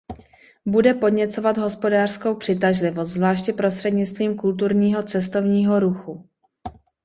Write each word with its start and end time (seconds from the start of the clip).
Bude 0.65 0.93
podněcovat 0.93 1.57
hospodářskou 1.57 2.35
přitažlivost, 2.35 3.11
zvláště 3.13 3.53
prostřednictvím 3.53 4.35
kulturního 4.37 5.03
cestovního 5.03 5.79
ruchu. 5.79 6.29